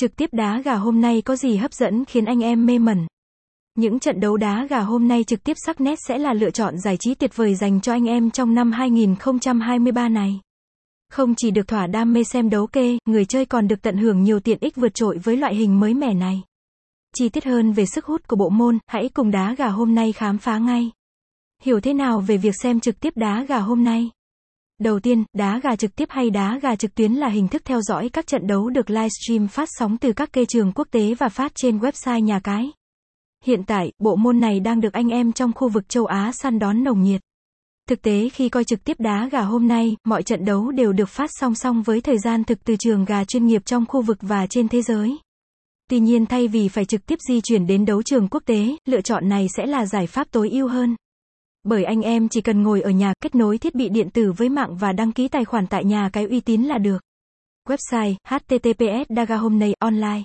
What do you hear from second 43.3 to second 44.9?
nghiệp trong khu vực và trên thế